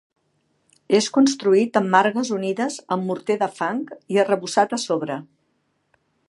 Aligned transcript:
És 0.99 1.09
construït 1.17 1.77
amb 1.81 1.93
margues 1.95 2.31
unides 2.37 2.79
amb 2.97 3.05
morter 3.11 3.37
de 3.43 3.51
fang 3.59 3.85
i 4.15 4.19
arrebossat 4.25 4.75
a 4.79 4.81
sobre. 4.87 5.21